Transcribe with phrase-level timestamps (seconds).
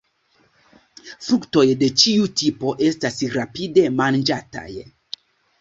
[1.25, 4.69] Fruktoj de ĉiu tipo estas rapide manĝataj.